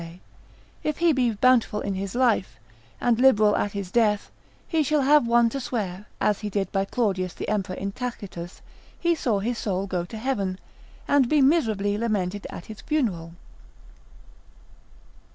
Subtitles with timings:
[0.83, 2.57] —If he be bountiful in his life,
[2.99, 4.31] and liberal at his death,
[4.67, 8.63] he shall have one to swear, as he did by Claudius the Emperor in Tacitus,
[8.99, 10.57] he saw his soul go to heaven,
[11.07, 13.35] and be miserably lamented at his funeral.